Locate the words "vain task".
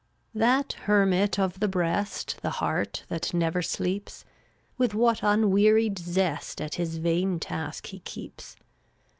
6.97-7.85